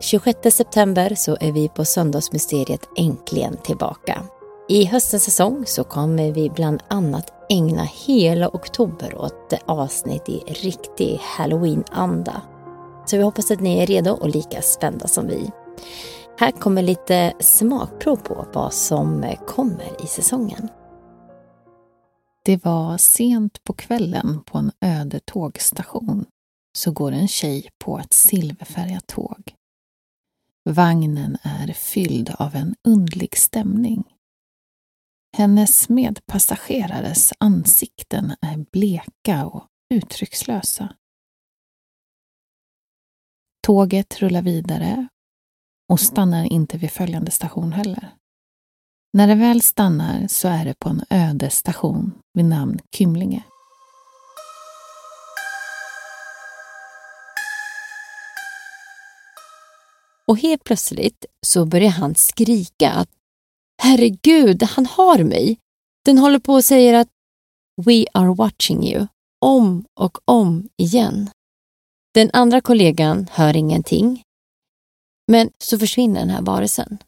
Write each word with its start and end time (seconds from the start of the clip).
26 0.00 0.50
september 0.56 1.14
så 1.14 1.36
är 1.40 1.52
vi 1.52 1.68
på 1.68 1.84
Söndagsmysteriet 1.84 2.88
äntligen 2.96 3.56
tillbaka. 3.56 4.22
I 4.68 4.84
höstens 4.84 5.24
säsong 5.24 5.64
så 5.66 5.84
kommer 5.84 6.32
vi 6.32 6.50
bland 6.50 6.82
annat 6.88 7.32
ägna 7.50 7.82
hela 7.82 8.48
oktober 8.48 9.14
åt 9.18 9.52
avsnitt 9.66 10.28
i 10.28 10.38
riktig 10.46 11.20
halloween-anda. 11.22 12.42
Så 13.06 13.16
vi 13.16 13.22
hoppas 13.22 13.50
att 13.50 13.60
ni 13.60 13.78
är 13.78 13.86
redo 13.86 14.10
och 14.10 14.28
lika 14.28 14.62
spända 14.62 15.08
som 15.08 15.26
vi. 15.26 15.50
Här 16.38 16.50
kommer 16.50 16.82
lite 16.82 17.32
smakprov 17.40 18.16
på 18.16 18.46
vad 18.52 18.72
som 18.72 19.34
kommer 19.46 20.04
i 20.04 20.06
säsongen. 20.06 20.68
Det 22.44 22.64
var 22.64 22.98
sent 22.98 23.64
på 23.64 23.72
kvällen 23.72 24.42
på 24.44 24.58
en 24.58 24.70
öde 24.80 25.20
tågstation 25.20 26.24
så 26.78 26.90
går 26.90 27.12
en 27.12 27.28
tjej 27.28 27.68
på 27.84 27.98
ett 27.98 28.12
silverfärgat 28.12 29.06
tåg. 29.06 29.57
Vagnen 30.68 31.38
är 31.42 31.72
fylld 31.72 32.34
av 32.38 32.54
en 32.56 32.74
undlig 32.84 33.36
stämning. 33.38 34.04
Hennes 35.36 35.88
medpassagerares 35.88 37.32
ansikten 37.38 38.34
är 38.40 38.66
bleka 38.72 39.46
och 39.46 39.66
uttryckslösa. 39.94 40.94
Tåget 43.66 44.22
rullar 44.22 44.42
vidare 44.42 45.08
och 45.88 46.00
stannar 46.00 46.52
inte 46.52 46.78
vid 46.78 46.90
följande 46.90 47.30
station 47.30 47.72
heller. 47.72 48.14
När 49.12 49.28
det 49.28 49.34
väl 49.34 49.62
stannar 49.62 50.26
så 50.26 50.48
är 50.48 50.64
det 50.64 50.74
på 50.78 50.88
en 50.88 51.04
öde 51.10 51.50
station 51.50 52.12
vid 52.34 52.44
namn 52.44 52.78
Kymlinge. 52.92 53.42
Och 60.28 60.38
helt 60.38 60.64
plötsligt 60.64 61.24
så 61.46 61.64
börjar 61.64 61.90
han 61.90 62.14
skrika 62.14 62.90
att 62.90 63.08
Herregud, 63.82 64.62
han 64.62 64.86
har 64.86 65.24
mig. 65.24 65.58
Den 66.04 66.18
håller 66.18 66.38
på 66.38 66.52
och 66.52 66.64
säger 66.64 66.94
att 66.94 67.08
We 67.86 68.04
are 68.14 68.34
watching 68.34 68.86
you 68.86 69.06
om 69.44 69.84
och 70.00 70.18
om 70.24 70.68
igen. 70.76 71.30
Den 72.14 72.30
andra 72.32 72.60
kollegan 72.60 73.26
hör 73.30 73.56
ingenting. 73.56 74.22
Men 75.32 75.50
så 75.58 75.78
försvinner 75.78 76.20
den 76.20 76.30
här 76.30 76.42
varelsen. 76.42 76.98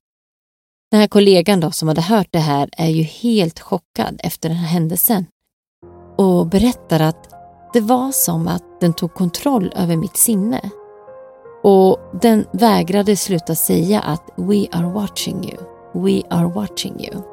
Den 0.91 1.01
här 1.01 1.09
kollegan 1.09 1.61
då 1.61 1.71
som 1.71 1.89
hade 1.89 2.01
hört 2.01 2.29
det 2.31 2.39
här 2.39 2.71
är 2.73 2.89
ju 2.89 3.03
helt 3.03 3.61
chockad 3.61 4.21
efter 4.25 4.49
den 4.49 4.59
här 4.59 4.69
händelsen 4.69 5.27
och 6.19 6.47
berättar 6.47 7.01
att 7.01 7.35
det 7.73 7.81
var 7.81 8.13
som 8.13 8.49
att 8.49 8.81
den 8.81 8.95
tog 8.95 9.15
kontroll 9.15 9.73
över 9.77 9.97
mitt 9.97 10.17
sinne. 10.17 10.71
Och 11.63 11.99
den 12.23 12.47
vägrade 12.53 13.17
sluta 13.17 13.55
säga 13.55 14.01
att 14.01 14.23
We 14.37 14.67
are 14.73 14.93
watching 14.93 15.45
you, 15.45 15.59
we 15.93 16.23
are 16.31 16.49
watching 16.49 17.05
you. 17.05 17.30